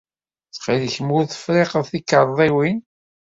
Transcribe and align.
Ttxil-k 0.45 0.95
ma 1.01 1.13
ur-tefriqeḍ 1.17 1.85
tikarḍiwin. 1.91 2.77